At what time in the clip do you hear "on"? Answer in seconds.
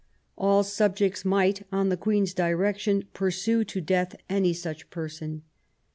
1.71-1.89